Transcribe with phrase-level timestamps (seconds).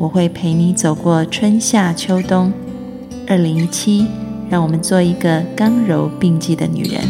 [0.00, 2.52] 我会陪你走过春夏秋冬。
[3.26, 4.06] 二零一七，
[4.48, 7.02] 让我们做一个刚柔并济的女人。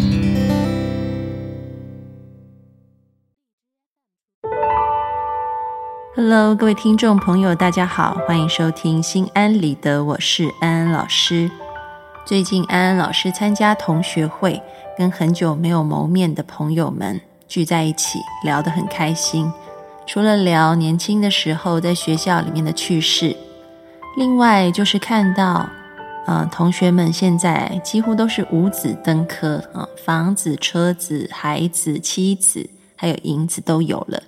[6.17, 11.51] Hello，各位听众朋友，大家好，欢迎收听《心安理得》，我是安安老师。
[12.25, 14.63] 最近，安安老师参加同学会。
[14.97, 19.49] 跟很久没有谋面的朋友们聚在一起，聊得很开心。
[20.09, 23.37] 除了聊年轻的时候在学校里面的趣事，
[24.17, 25.69] 另外就是看到，
[26.27, 34.19] 呃，同学们现在几乎都是五子登科啊，房子、车子、孩子、妻子，还有银子都有了。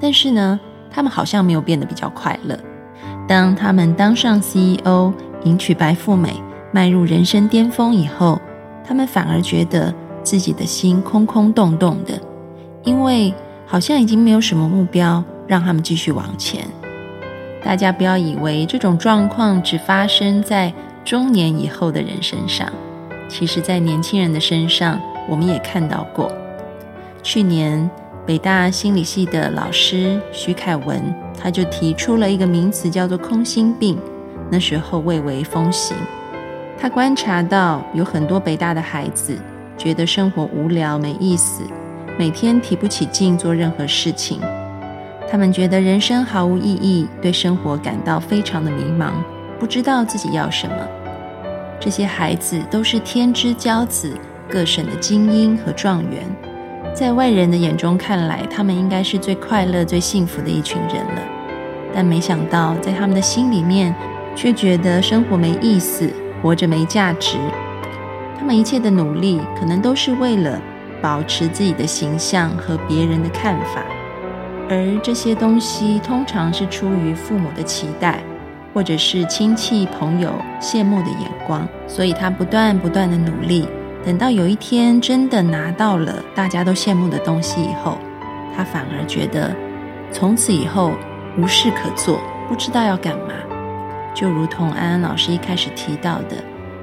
[0.00, 0.58] 但是呢，
[0.90, 2.58] 他们好像没有变得比较快乐。
[3.28, 5.12] 当他们当上 CEO，
[5.44, 8.40] 迎娶白富美，迈入人生巅峰以后。
[8.82, 12.18] 他们反而觉得自己的心空空洞洞的，
[12.82, 13.32] 因为
[13.70, 16.66] 好像已经没有什么目标让他们继续往前。
[17.62, 22.68] 大家不要以为这种状况只发生在中年以后的人身上，
[23.28, 26.32] 其实在年轻人的身上我们也看到过。
[27.22, 27.88] 去年
[28.26, 31.00] 北大心理系的老师徐凯文
[31.40, 33.96] 他就提出了一个名词叫做“空心病”，
[34.50, 35.96] 那时候蔚为风行。
[36.76, 39.38] 他观察到有很多北大的孩子
[39.78, 41.62] 觉得生活无聊没意思，
[42.20, 44.38] 每天提不起劲做任何事情。
[45.26, 49.12] 他们觉得人生毫无意义，对生活感到非常的迷茫，
[49.58, 50.76] 不知道自己要什么。
[51.80, 54.14] 这些孩子都是天之骄子，
[54.50, 56.22] 各省的精英和状元，
[56.92, 61.22] 在外人的眼中看来，他们应该是最快乐、最幸福的一群人了。
[61.94, 63.94] 但没想到，在他们的心里面，
[64.36, 66.12] 却觉得生活没意思。
[66.42, 67.38] 活着没价值，
[68.38, 70.60] 他们一切的努力可能都是为了
[71.02, 73.82] 保持自己的形象和别人的看法，
[74.68, 78.22] 而这些东西通常是出于父母的期待，
[78.74, 83.66] 或者是亲戚朋友羡慕的眼光，所以他不断不断的努力，
[84.04, 87.98] 等到有一天真的拿到了大家都羡慕的东西以后，
[88.56, 89.54] 他反而觉得
[90.12, 90.92] 从此以后
[91.38, 93.34] 无事可做，不知道要干嘛。
[94.12, 96.36] 就如同安安老师一开始提到的，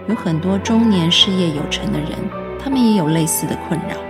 [0.07, 2.11] 有很多中年事业有成的人，
[2.57, 4.06] 他们也有类似的困扰。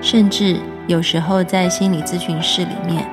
[0.00, 3.06] 甚至有时候在心理咨询室里面，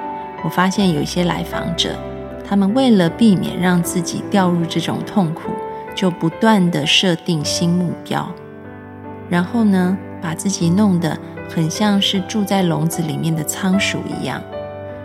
[0.43, 1.95] 我发现有一些来访者，
[2.47, 5.51] 他们为了避免让自己掉入这种痛苦，
[5.95, 8.29] 就不断的设定新目标，
[9.29, 11.17] 然后呢，把自己弄得
[11.49, 14.41] 很像是住在笼子里面的仓鼠一样。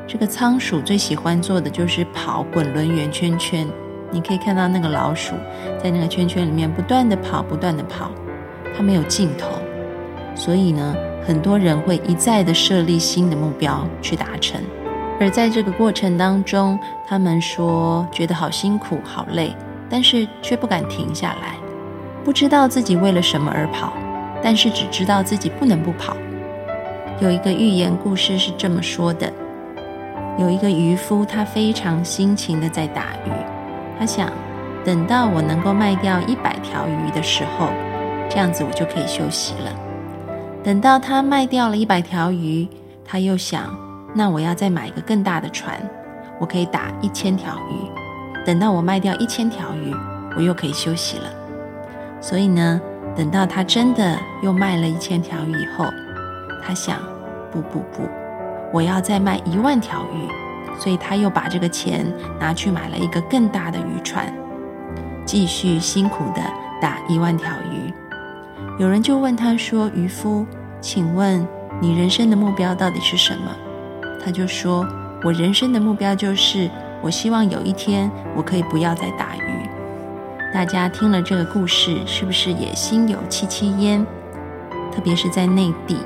[0.06, 3.66] 这个仓鼠最喜欢做的就是跑滚轮圆圈圈。
[4.10, 5.34] 你可以看到那个老鼠
[5.80, 8.10] 在那个圈圈里面不断的跑，不断的跑，
[8.76, 9.46] 它没有尽头。
[10.40, 10.96] 所以呢，
[11.26, 14.58] 很多人会一再的设立新的目标去达成，
[15.20, 19.54] 而在这个过程当中，他们说觉得好辛苦、好累，
[19.90, 21.56] 但是却不敢停下来，
[22.24, 23.92] 不知道自己为了什么而跑，
[24.42, 26.16] 但是只知道自己不能不跑。
[27.20, 29.30] 有一个寓言故事是这么说的：
[30.38, 33.30] 有一个渔夫，他非常辛勤的在打鱼。
[33.98, 34.32] 他想，
[34.86, 37.68] 等到我能够卖掉一百条鱼的时候，
[38.30, 39.89] 这样子我就可以休息了。
[40.62, 42.68] 等到他卖掉了一百条鱼，
[43.04, 43.74] 他又想，
[44.14, 45.80] 那我要再买一个更大的船，
[46.38, 48.44] 我可以打一千条鱼。
[48.44, 49.94] 等到我卖掉一千条鱼，
[50.36, 51.24] 我又可以休息了。
[52.20, 52.80] 所以呢，
[53.16, 55.86] 等到他真的又卖了一千条鱼以后，
[56.62, 56.98] 他想，
[57.50, 58.06] 不不不，
[58.70, 60.28] 我要再卖一万条鱼。
[60.78, 62.06] 所以他又把这个钱
[62.38, 64.32] 拿去买了一个更大的渔船，
[65.26, 66.42] 继续辛苦的
[66.80, 67.92] 打一万条鱼。
[68.78, 70.46] 有人就问他说：“渔夫，
[70.80, 71.46] 请问
[71.80, 73.56] 你人生的目标到底是什么？”
[74.24, 74.86] 他就说
[75.24, 76.70] ：“我人生的目标就是，
[77.02, 79.68] 我希望有一天我可以不要再打鱼。”
[80.52, 84.04] 大家听了这个故事，是不是也心有戚戚焉？
[84.92, 85.96] 特别是在内地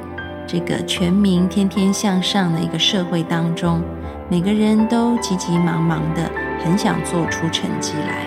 [0.47, 3.82] 这个全民天天向上的一个社会当中。
[4.31, 6.31] 每个人都急急忙忙的，
[6.62, 8.26] 很想做出成绩来，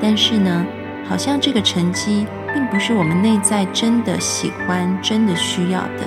[0.00, 0.66] 但是呢，
[1.08, 6.04] 好像这个成绩并不是我们内在真的喜欢、真的需要的，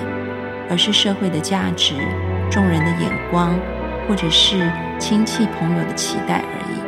[0.70, 1.94] 而是社会的价值、
[2.50, 3.54] 众人的眼光，
[4.08, 6.80] 或者是亲戚朋友的期待而已。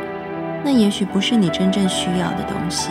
[0.63, 2.89] 那也许不是你真正需要的东西。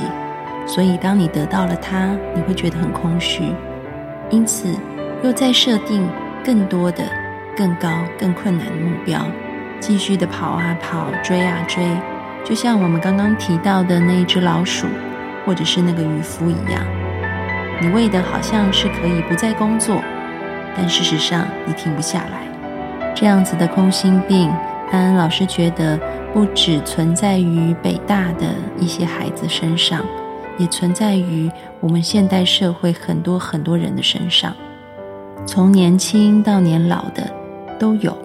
[0.67, 3.53] 所以，当你得到了它，你会觉得很空虚，
[4.31, 4.75] 因此
[5.23, 6.09] 又在设定
[6.43, 7.05] 更多的、
[7.55, 7.89] 更高、
[8.19, 9.21] 更困难的目标，
[9.79, 11.85] 继续的跑啊跑、追啊追，
[12.45, 14.87] 就像我们刚刚提到的那一只老鼠，
[15.45, 16.85] 或者是那个渔夫一样。
[17.81, 20.03] 你为的好像是可以不再工作，
[20.77, 23.13] 但事实上你停不下来。
[23.15, 24.51] 这样子的空心病，
[24.91, 25.99] 安安老师觉得
[26.33, 28.47] 不只存在于北大的
[28.79, 30.05] 一些孩子身上。
[30.57, 31.51] 也存在于
[31.81, 34.55] 我们现代社会很多很多人的身上，
[35.45, 37.29] 从年轻到年老的
[37.77, 38.17] 都有。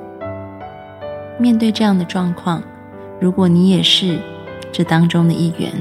[1.39, 2.61] 面对这样的状况，
[3.19, 4.19] 如果你也是
[4.71, 5.71] 这当中的一员，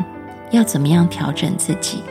[0.51, 2.03] 要怎么样调整自己？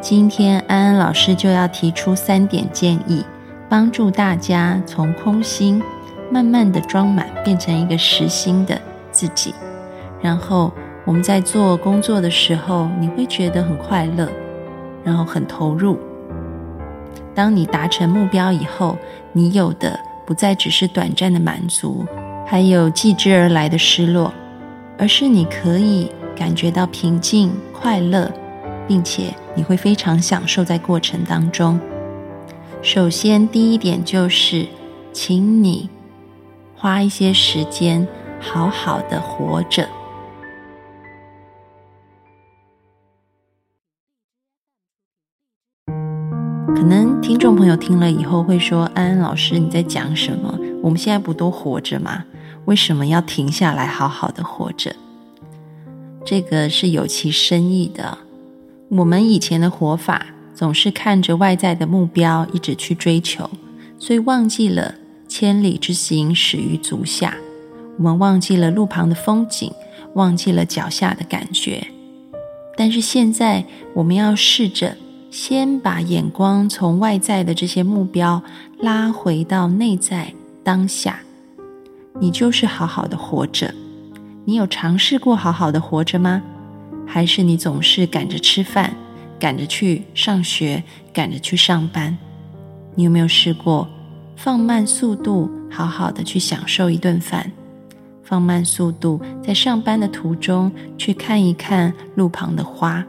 [0.00, 3.24] 今天安安老师就要提出三点建议，
[3.68, 5.82] 帮助大家从空心
[6.30, 8.80] 慢慢的装满，变成一个实心的
[9.10, 9.54] 自己，
[10.20, 10.72] 然后。
[11.04, 14.28] 我们在做工作的时候，你会觉得很快乐，
[15.02, 15.98] 然后很投入。
[17.34, 18.96] 当你达成目标以后，
[19.32, 22.06] 你有的不再只是短暂的满足，
[22.46, 24.32] 还有继之而来的失落，
[24.96, 28.30] 而是你可以感觉到平静、快乐，
[28.88, 31.78] 并且你会非常享受在过程当中。
[32.82, 34.66] 首先，第一点就是，
[35.12, 35.88] 请你
[36.74, 38.06] 花一些时间，
[38.40, 39.88] 好好的活着。
[46.74, 50.58] 可能听众朋友听了以后会说：“安安老师，你在讲什么？
[50.82, 52.24] 我们现在不都活着吗？
[52.64, 54.96] 为什么要停下来好好的活着？”
[56.24, 58.18] 这个是有其深意的。
[58.88, 63.48] 我们以前的活法总是看着外在的目标一直去追求，
[63.98, 64.94] 所以忘记了
[65.28, 67.36] 千里之行始于足下。
[67.98, 69.72] 我们忘记了路旁的风景，
[70.14, 71.86] 忘记了脚下的感觉。
[72.76, 73.64] 但是现在
[73.94, 74.96] 我们要试着。
[75.30, 78.42] 先把眼光从外在的这些目标
[78.80, 80.30] 拉回到内在
[80.62, 81.20] 当下，
[82.20, 83.74] 你就是好好的活着。
[84.44, 86.42] 你有尝试过好好的活着吗？
[87.06, 88.94] 还是你总是赶着吃饭，
[89.38, 92.16] 赶着去上学，赶着去上班？
[92.94, 93.88] 你有没有试过
[94.36, 97.52] 放慢速度，好好的去享受一顿饭？
[98.24, 103.04] 放慢速度，在上班的途中去看一看路旁的花？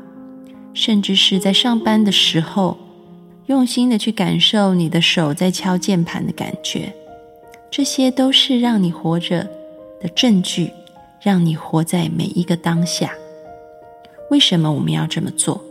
[0.73, 2.77] 甚至是在上班的时候，
[3.47, 6.93] 用心的去感受你的手在敲键盘的感觉，
[7.71, 9.47] 这些都是让你活着
[10.01, 10.71] 的证据，
[11.23, 13.13] 让你活在每一个当下。
[14.29, 15.63] 为什么我们要这么做？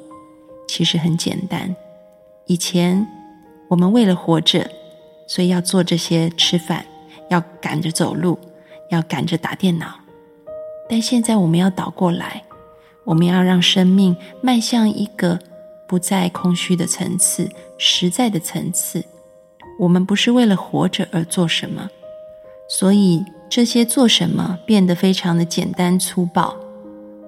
[0.67, 1.77] 其实很简单。
[2.47, 3.07] 以前
[3.69, 4.71] 我们为了活着，
[5.27, 6.85] 所以要做这些吃饭，
[7.29, 8.39] 要赶着走路，
[8.91, 10.01] 要赶着打电脑。
[10.89, 12.43] 但现在我们要倒过来。
[13.05, 15.37] 我们要让生命迈向一个
[15.89, 19.05] 不再空虚的层次，实在的层次。
[19.81, 21.91] 我们不是为了活着而做什么，
[22.69, 26.57] 所以这些做什么变得非常的简单粗暴，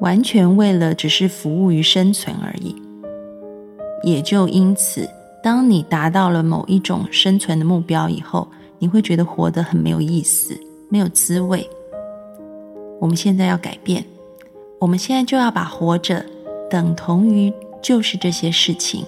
[0.01, 2.75] 完全为了只是服务于生存而已。
[4.03, 5.07] 也就因此，
[5.43, 8.49] 当你达到了某一种生存的目标以后，
[8.79, 11.69] 你会觉得活得很没有意思，没有滋味。
[13.03, 14.03] 我们现在要改变。
[14.79, 16.25] 我们现在就要把活着
[16.71, 19.05] 等同于就是这些事情，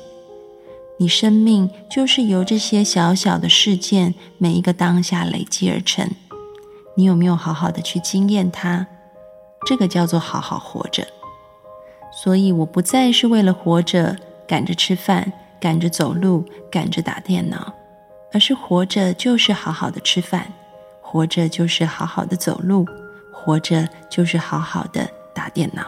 [0.99, 6.07] 你生命就是由这些小小的事件每一个当下累积而成。
[6.97, 8.87] 你有没有好好的去经验它？
[9.65, 11.07] 这个叫做好好活着。
[12.13, 14.17] 所以我不再是为了活着
[14.49, 17.73] 赶着吃饭、赶着走路、赶着打电脑，
[18.33, 20.53] 而是活着就是好好的吃饭，
[21.01, 22.85] 活着就是好好的走路，
[23.33, 25.09] 活着就是好好的。
[25.37, 25.85] 打电脑，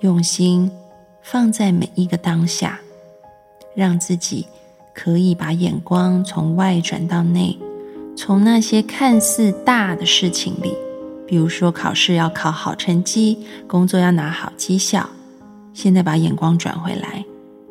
[0.00, 0.72] 用心
[1.20, 2.80] 放在每一个当下，
[3.74, 4.48] 让自己
[4.94, 7.58] 可以把眼光从外转到内，
[8.16, 10.74] 从那些看似大的事情里，
[11.26, 15.08] 比如说考试要考好成绩，工作要拿好绩效，
[15.72, 17.24] 现在把眼光转回来，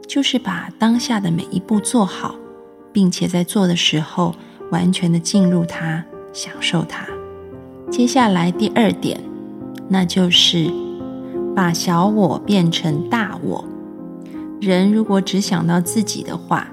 [0.07, 2.35] 就是把当下的每一步做好，
[2.91, 4.35] 并且在做的时候
[4.71, 7.07] 完全的进入它，享受它。
[7.89, 9.19] 接下来第二点。
[9.89, 10.71] 那就是
[11.53, 13.63] 把小我变成大我。
[14.62, 16.69] 人如果只想到自己的话，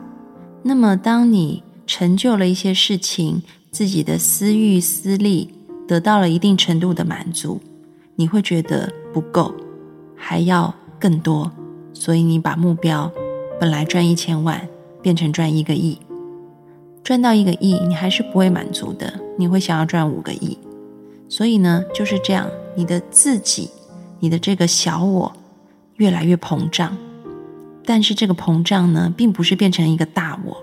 [0.63, 5.49] 那么当你成就了一些事情，自己的私欲、私利
[5.87, 7.61] 得到了一定程度的满足，
[8.17, 9.55] 你会觉得不够，
[10.17, 11.51] 还要更多。
[11.93, 13.11] 所以你把目标
[13.61, 14.69] 本来赚一千万
[15.03, 15.99] 变成赚一个亿，
[17.05, 20.57] 赚到一个亿，你还是不会满足的，你会想要赚五个亿。
[21.29, 22.49] 所以呢，就是这样。
[22.77, 23.69] 你的自己
[24.21, 25.33] 你的这个小我
[25.97, 26.97] 越来越膨胀。
[27.85, 30.57] 但是这个膨胀呢，并不是变成一个大我，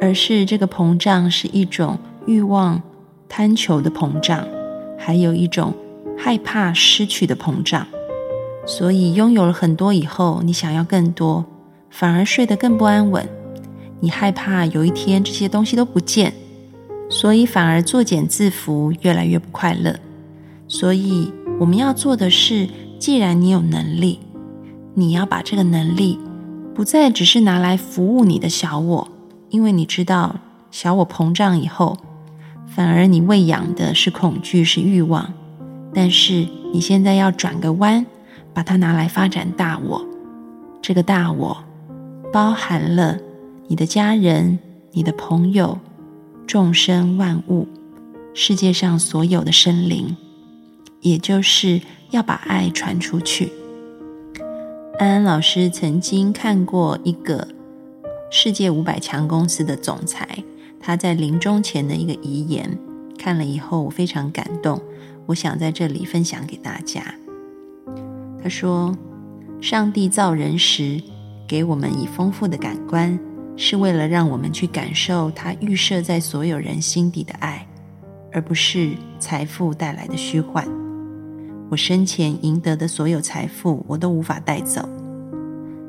[0.00, 2.82] 而是这个膨胀是一种欲望、
[3.28, 4.46] 贪求的膨胀，
[4.98, 5.74] 还有一种
[6.16, 7.86] 害怕失去的膨胀。
[8.66, 11.44] 所以拥有了很多以后，你想要更多，
[11.90, 13.28] 反而睡得更不安稳。
[14.00, 16.32] 你害怕有一天这些东西都不见，
[17.08, 19.98] 所以反而作茧自缚，越来越不快乐。
[20.68, 24.20] 所以我们要做的是，既然你有能力。
[24.94, 26.18] 你要把这个能力
[26.74, 29.08] 不再只是拿来服务你的小我，
[29.50, 30.36] 因为你知道
[30.70, 31.96] 小我膨胀以后，
[32.66, 35.32] 反而你喂养的是恐惧，是欲望。
[35.94, 38.04] 但是你现在要转个弯，
[38.52, 40.06] 把它拿来发展大我。
[40.82, 41.56] 这个大我
[42.32, 43.18] 包含了
[43.66, 44.58] 你的家人、
[44.92, 45.78] 你的朋友、
[46.46, 47.66] 众生万物、
[48.34, 50.16] 世界上所有的生灵，
[51.00, 53.52] 也就是要把爱传出去。
[54.98, 57.48] 安安老师曾经看过一个
[58.30, 60.44] 世界五百强公司的总裁，
[60.78, 62.78] 他在临终前的一个遗言，
[63.18, 64.80] 看了以后我非常感动，
[65.24, 67.02] 我想在这里分享给大家。
[68.42, 68.94] 他说
[69.62, 71.02] ：“上帝造人时，
[71.46, 73.18] 给我们以丰富的感官，
[73.56, 77.66] 是为了让我们去感受他预设在所有人心底的爱，
[78.30, 80.68] 而不是财富带来的虚幻。”
[81.70, 84.86] 我生前赢得的所有财富，我都无法带走。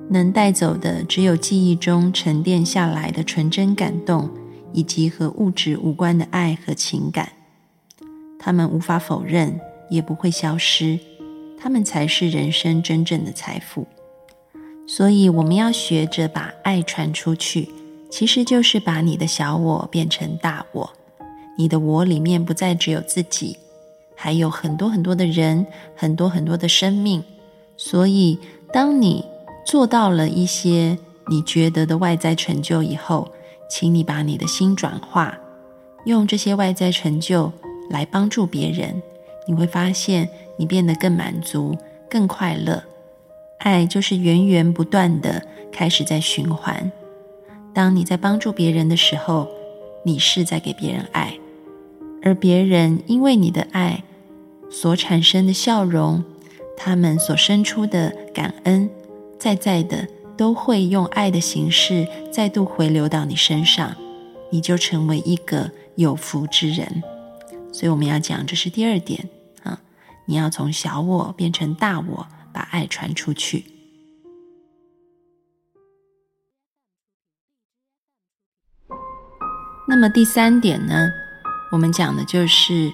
[0.10, 4.30] 能带走的，只有记忆中沉淀下来的纯真感动，
[4.74, 7.32] 以及和物质无关的爱和情感。
[8.40, 11.00] 他们无法否认，也不会消失。
[11.62, 13.86] 他们才是人生真正的财富。
[14.88, 17.70] 所以，我们要学着把爱传出去，
[18.10, 20.90] 其实就是把你的小我变成大我。
[21.58, 23.58] 你的我里面不再只有自己。
[24.16, 27.24] 还有很多很多的人，很多很多的生命，
[27.78, 28.40] 所以
[28.74, 29.24] 当你
[29.70, 30.98] 做到了一些
[31.28, 33.32] 你觉得的外在成就以后，
[33.70, 35.38] 请你把你的心转化，
[36.06, 37.54] 用这些外在成就
[37.92, 39.00] 来帮助别人，
[39.46, 41.78] 你会发现你变得更满足、
[42.10, 42.84] 更快乐。
[43.60, 46.92] 爱就是源源不断的开始在循环。
[47.72, 49.48] 当你在帮助别人的时候，
[50.04, 51.38] 你是在给别人爱，
[52.24, 54.04] 而别人因为你的爱。
[54.72, 56.24] 所产生的笑容，
[56.76, 58.90] 他们所生出的感恩，
[59.40, 63.96] 在在的都会用爱的形式再度回流到你身上，
[64.52, 67.02] 你就成为一个有福之人。
[67.72, 69.30] 所以我们要讲，这是第二点
[69.64, 69.80] 啊，
[70.26, 73.66] 你要从小我变成大我，把爱传出去。
[79.88, 81.10] 那么第三点呢，
[81.72, 82.92] 我们讲的就是。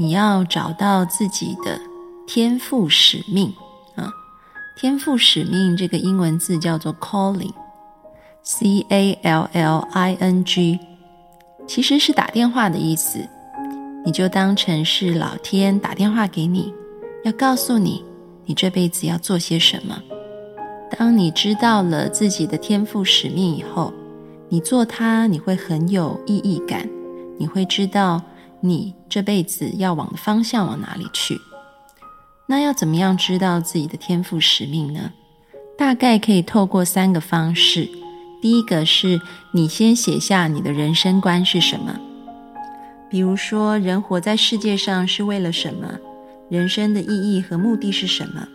[0.00, 1.80] 你要找到自己的
[2.24, 3.52] 天赋使命！
[4.80, 10.78] 天赋使命这个英文字叫做 calling，c a l l i n g，
[11.66, 13.18] 其实是打电话的意思。
[14.04, 16.72] 你就当成是老天打电话给你，
[17.24, 18.04] 要告诉你
[18.44, 20.00] 你这辈子要做些什么。
[20.96, 23.92] 当你知道了自己的天赋使命以后，
[24.48, 26.88] 你做它你会很有意义感，
[27.36, 28.22] 你会知道。
[28.60, 31.40] 你这辈子要往的方向往哪里去？
[32.50, 35.12] 那要怎么样知道自己的天赋使命呢？
[35.76, 37.86] 大概可以透过三个方式。
[38.40, 39.20] 第一个是
[39.52, 42.00] 你先写下你的人生观是什么，
[43.10, 45.98] 比如说人活在世界上是为了什么？
[46.48, 48.48] 人生的意义和目的是什么？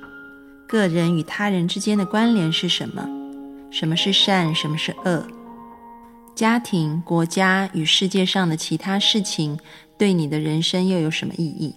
[0.67, 3.07] 个人与他人之间的关联是什么？
[3.69, 4.55] 什么是善？
[4.55, 5.27] 什么是恶？
[6.33, 9.59] 家庭、国家与世界上的其他事情。
[9.95, 11.75] 对你的人生又有什么意义？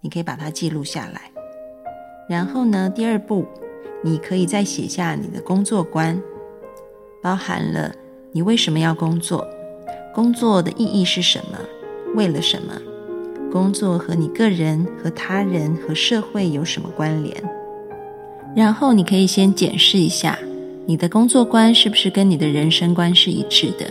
[0.00, 1.22] 你可以把它记录下来。
[2.28, 3.46] 然后呢，第二步，
[4.02, 6.20] 你可以再写下你的工作观，
[7.22, 7.92] 包含了
[8.32, 9.46] 你为什么要工作，
[10.14, 11.58] 工作的意义是什么，
[12.14, 12.74] 为了什么，
[13.50, 17.36] 工作和你个人、和他人、和社会有什么关联。
[18.56, 20.38] 然后你可以先检视一下，
[20.86, 23.90] 你的工作观是不是跟你的人生观是一致的。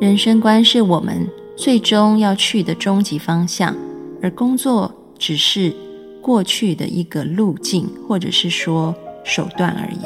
[0.00, 1.28] 人生观是我们。
[1.56, 3.76] 最终要去的终极方向，
[4.22, 5.72] 而工作只是
[6.20, 10.00] 过去的一个路径，或者是说手段而已。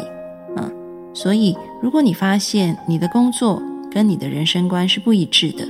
[0.56, 0.70] 嗯，
[1.14, 5.66] 所以如果你发现你的工作跟你的人生观是不一致的，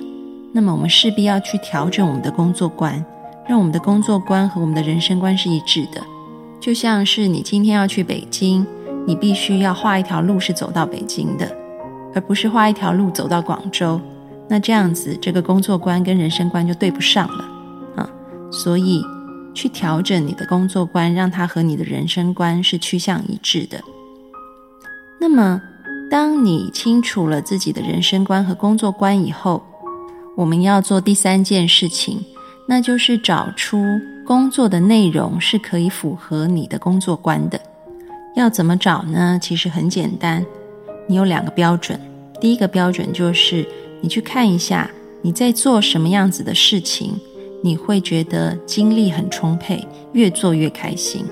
[0.52, 3.04] 那么我们势必要去调整我们的工作观，
[3.46, 6.02] 让我们的工作观和我们的人生观是一致的。
[6.58, 8.66] 就像是你今天要去北京，
[9.06, 11.46] 你必须要画一条路是走到北京的，
[12.14, 14.00] 而不是画一条路走到广州。
[14.48, 17.44] 那这样子，这个工作观跟人生观就对不上了
[17.96, 18.08] 啊！
[18.50, 19.02] 所以
[19.54, 23.80] 去调整你的工作观，让它和你的人生观是趋向一致的。
[25.20, 25.62] 那么，
[26.10, 29.64] 当你清楚了自己的人生观和工作观以后，
[30.36, 32.22] 我们要做第三件事情，
[32.66, 33.82] 那就是找出
[34.26, 37.60] 工作的内容是可以符合你的工作观的。
[38.34, 39.38] 要怎么找呢？
[39.40, 40.44] 其实很简单，
[41.06, 41.98] 你有两个标准。
[42.40, 43.66] 第一个标准就是
[44.00, 44.90] 你去看一下
[45.22, 47.18] 你在做什么样子的事情，
[47.64, 51.24] 你会觉得精力很充沛，越做越开心。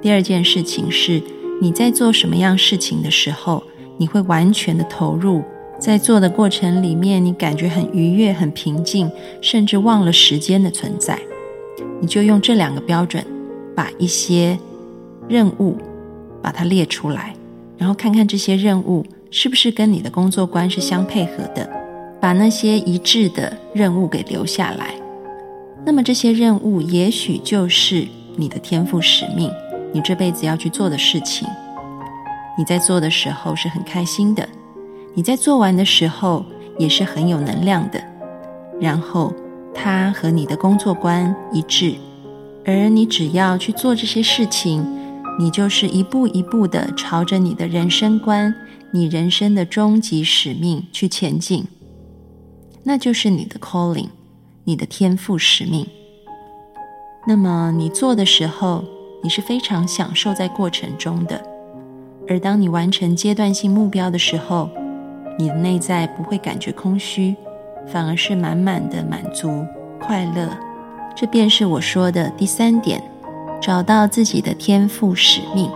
[0.00, 1.22] 第二件事情是
[1.60, 3.62] 你在做什么样事情的时候，
[3.98, 5.44] 你会完全的投入，
[5.78, 9.10] 在做的过程里面，你感觉很愉悦、很平静，
[9.42, 11.18] 甚至忘了时间的存在。
[12.00, 13.22] 你就用这两个标准，
[13.76, 14.58] 把一些
[15.28, 15.76] 任务。
[16.42, 17.34] 把它列出来，
[17.76, 21.68] 然后看看这些任务是不是跟你的工作观是相配合的，
[22.18, 24.94] 把那些一致的任务给留下来。
[25.84, 28.06] 那么这些任务也许就是
[28.36, 29.50] 你的天赋使命，
[29.92, 31.48] 你这辈子要去做的事情。
[32.58, 34.48] 你在做的时候是很开心的，
[35.14, 36.44] 你在做完的时候
[36.78, 38.02] 也是很有能量的。
[38.80, 39.32] 然后
[39.74, 41.94] 它和你的工作观一致，
[42.64, 44.98] 而你只要去做这些事情。
[45.38, 48.54] 你就是一步一步的朝着你的人生观、
[48.90, 51.64] 你人生的终极使命去前进，
[52.82, 54.08] 那就是你的 calling，
[54.64, 55.86] 你的天赋使命。
[57.26, 58.84] 那么你做的时候，
[59.22, 61.36] 你是非常享受在过程中的；
[62.28, 64.68] 而当你完成阶段性目标的时候，
[65.38, 67.34] 你的内在不会感觉空虚，
[67.86, 69.64] 反而是满满的满足、
[70.00, 70.48] 快乐。
[71.14, 73.02] 这便是我说的第三点。
[73.62, 75.70] 找到自己的天赋使命，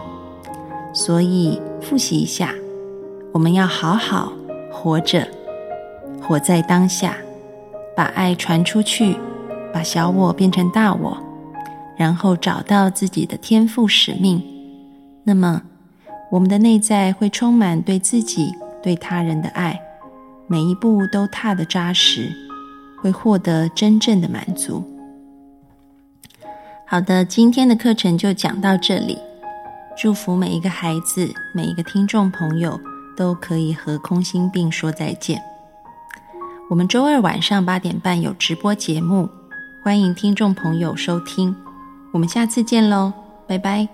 [0.94, 2.54] 所以复习一下，
[3.30, 4.32] 我们要好好
[4.72, 5.28] 活着，
[6.22, 7.14] 活在当下，
[7.96, 9.16] 把爱传出去，
[9.72, 11.16] 把小我变成大我，
[11.96, 14.42] 然后找到自己的天赋使命。
[15.24, 15.62] 那么，
[16.30, 19.80] 我们的内在会充满对自己、对他人的爱，
[20.46, 22.32] 每一步都踏得扎实，
[23.00, 24.84] 会获得真正的满足。
[26.86, 29.18] 好的，今天的课程就讲到这里。
[29.96, 32.80] 祝福每一个孩子，每一个听众朋友
[33.16, 35.40] 都可以和空心病说再见。
[36.70, 39.28] 我们周二晚上八点半有直播节目，
[39.82, 41.54] 欢迎听众朋友收听。
[42.10, 43.12] 我们下次见喽，
[43.46, 43.86] 拜拜。